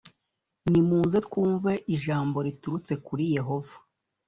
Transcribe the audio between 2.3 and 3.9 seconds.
riturutse kuri Yehova